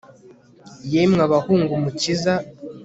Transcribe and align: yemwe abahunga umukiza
yemwe 0.91 1.21
abahunga 1.27 1.71
umukiza 1.75 2.33